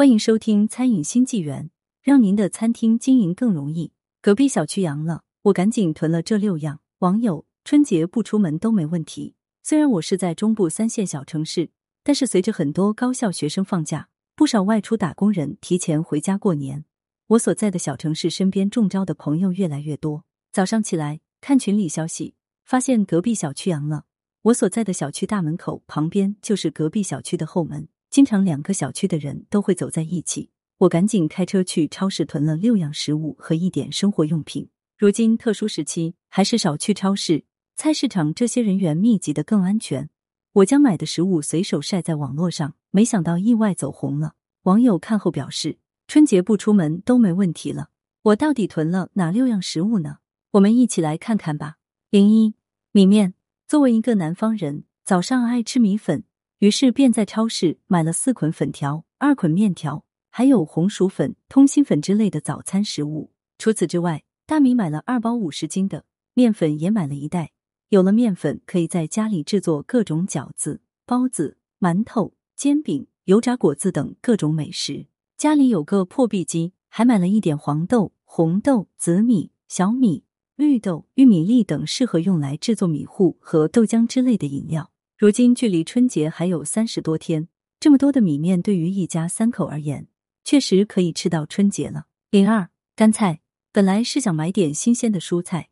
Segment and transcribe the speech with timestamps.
[0.00, 3.92] 欢迎收听餐饮新纪元，让您的餐厅经营更容易。
[4.22, 6.80] 隔壁小区阳了，我赶紧囤了这六样。
[7.00, 9.34] 网友春节不出门都没问题。
[9.62, 11.68] 虽然我是在中部三线小城市，
[12.02, 16.86] 但是随着很多高校学生放假，不少外出打工人提前回家过年。
[17.26, 20.24] 我所在的小城市身边中招的朋友越来越多。
[20.50, 22.32] 早上起来看群里消息，
[22.64, 24.06] 发现隔壁小区阳了。
[24.44, 27.88] 我所在的小区大门口旁边就是隔壁小区的后门。
[28.10, 34.68] 经常两个小区的人都会走在一起，我赶紧开车去超市囤了六样食物和一点生活用品。
[34.98, 37.44] 如今特殊时期，还是少去超市、
[37.76, 40.10] 菜市场这些人员密集的更安全。
[40.54, 44.34] 我将买的食物随手晒在网络上，没想到意外走红了。
[44.64, 47.90] 网友看后表示，春节不出门都没问题了。
[48.22, 50.16] 我到底囤了哪六样食物呢？
[50.50, 51.76] 我们一起来看看吧。
[52.10, 52.54] 零一
[52.90, 53.34] 米面，
[53.68, 56.24] 作为一个南方人，早上爱吃米粉。
[56.60, 63.30] 于是便在超市买了四捆粉条、二捆面条，还有红薯粉、通心粉之类的早餐食物。
[63.56, 66.04] 除此之外，大米买了二包五十斤的，
[66.34, 67.52] 面粉也买了一袋。
[67.88, 75.06] 有了面粉，可以在家里制作各种饺子、包子、馒头、煎饼、油炸果子等各种美食。
[75.38, 80.24] 家里有个破壁机，还买了一点黄豆、红豆、紫米、小米、
[80.56, 84.89] 绿豆、玉米粒等适合用来制作米糊和豆浆之类的饮料。
[85.20, 87.46] 如今距离春节还有三十多天，
[87.78, 90.08] 这么多的米面对于一家三口而言，
[90.44, 92.06] 确实可以吃到春节了。
[92.30, 95.68] 零二干菜，本来是想买点新鲜的蔬菜，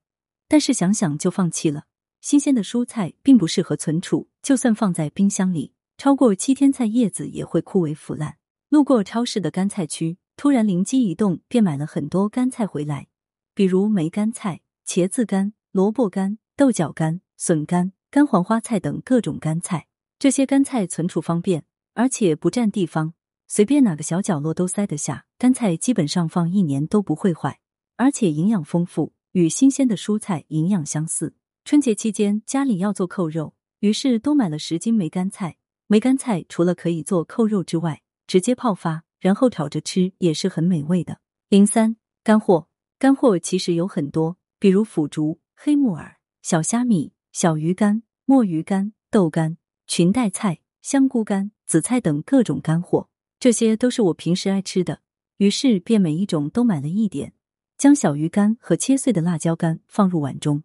[0.49, 1.85] 但是想想就放弃了。
[2.21, 8.37] 新鲜的蔬菜并不适合存储，就算放在冰箱里，超过七天菜叶子也会枯萎腐烂。
[8.69, 13.07] 路过超市的干菜区，突然灵机一动，便买了很多干菜回来，
[13.55, 17.93] 比如梅干菜、茄子干、萝卜干、豆角干、笋干。
[18.11, 19.87] 干黄花菜等各种干菜，
[20.19, 23.13] 这些干菜存储方便，而且不占地方，
[23.47, 25.27] 随便哪个小角落都塞得下。
[25.37, 27.61] 干菜基本上放一年都不会坏，
[27.97, 31.35] 而且营养丰富，与新鲜的蔬菜营养相似。
[31.67, 35.59] 春节期间家里要做扣肉，于是多买了十斤梅干菜。
[35.87, 41.21] 梅干菜除了可以做扣肉之外，直接泡发，然后炒着吃也是很美味的。
[41.51, 42.69] 零三干货，
[42.99, 47.13] 干货其实有很多，比如腐竹、黑木耳、小虾米。
[47.41, 55.03] 小鱼干、墨鱼干、豆干、裙带菜、香菇干、紫菜等各种干货，这些都是我平时爱吃的，
[55.37, 57.35] 于是便每一种都买了一点。
[57.77, 60.65] 将小鱼干和切碎的辣椒干放入碗中，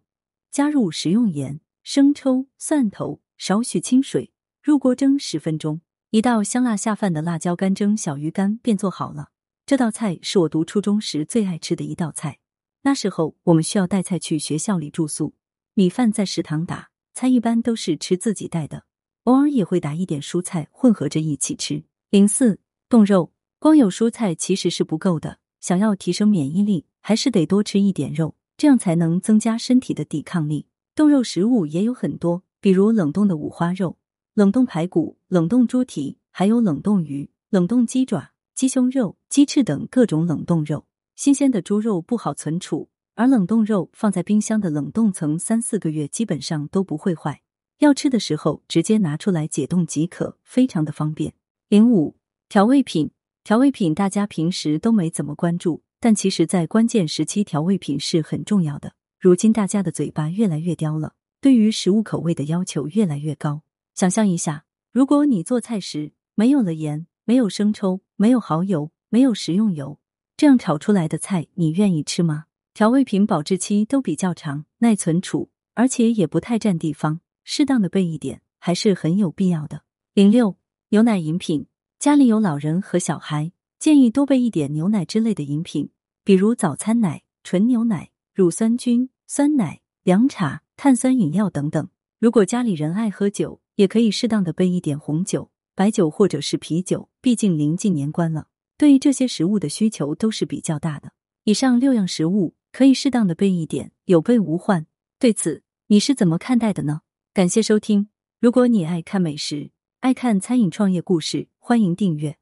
[0.50, 5.80] 加入食用盐、生抽、蒜头，少许清水，入锅蒸十分钟。
[6.10, 9.28] 一道香辣下饭的辣椒干蒸小鱼干便做好了。
[9.64, 12.40] 这道菜是我读初中时最爱吃的一道菜。
[12.82, 15.34] 那时候我们需要带菜去学校里住宿。
[15.76, 18.84] 米饭在食堂打，菜一般都是吃自己带的，
[19.24, 21.82] 偶尔也会打一点蔬菜混合着一起吃。
[22.10, 30.68] 零四冻肉，光有蔬菜其实是不够的，想要提升免疫力，还是得多吃一点肉，这样才能增加身体的抵抗力。
[30.94, 33.98] 冻肉食物也有很多，比如冷冻的五花肉、
[34.34, 40.86] 冷冻排骨、冷冻猪蹄，还有冷冻鱼、冷冻鸡爪、鸡胸肉、鸡翅等各种冷冻肉。
[41.16, 42.88] 新鲜的猪肉不好存储。
[43.16, 47.42] 而冷冻肉放在冰箱的冷冻层三四个月基本上都不会坏，
[47.78, 51.34] 要吃的时候直接拿出来解冻即可，非常的方便。
[51.68, 52.16] 零五
[52.48, 53.12] 调味品，
[53.44, 58.94] 调味品大家平时都没怎么关注，但其实在关键时期调味品是很重要的。
[59.20, 63.62] 如今大家的嘴巴越来越刁了，对于食物口味的要求越来越高。
[63.94, 70.00] 想象一下，如果你做菜时没有了盐、没有生抽、没有蚝油、没有食用油，
[70.36, 72.46] 这样炒出来的菜你愿意吃吗？
[72.74, 79.84] 调味品保质期都比较长，耐存储，而且也不太占地方，适当的备一点还是很有必要的。
[80.12, 80.56] 零六
[80.88, 81.68] 牛奶饮品，
[82.00, 85.90] 家里有老人和小孩，建议多备一点牛奶之类的饮品，
[86.24, 91.88] 比如早餐奶、纯牛奶、乳酸菌、酸奶、凉茶、碳酸饮料等等。
[92.18, 101.12] 如果家里人爱喝酒，也可以适当的备一点红酒、白酒或者是啤酒，毕竟临近年关了，对于这些食物的需求都是比较大的。
[101.44, 102.56] 以上六样食物。
[102.74, 104.84] 可以适当的备一点，有备无患。
[105.20, 107.02] 对此你是怎么看待的呢？
[107.32, 108.08] 感谢收听。
[108.40, 112.36] 如果你爱看美食，爱看餐饮创业故事，欢迎订阅。